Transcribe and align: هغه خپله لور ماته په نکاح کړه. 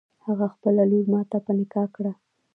هغه 0.25 0.47
خپله 0.53 0.83
لور 0.91 1.05
ماته 1.13 1.37
په 1.45 1.51
نکاح 1.59 1.87
کړه. 1.95 2.13